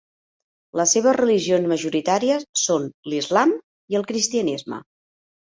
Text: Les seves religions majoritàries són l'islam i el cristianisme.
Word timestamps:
Les 0.79 0.93
seves 0.95 1.15
religions 1.19 1.69
majoritàries 1.73 2.47
són 2.63 2.89
l'islam 3.15 3.55
i 3.95 4.01
el 4.01 4.09
cristianisme. 4.11 4.83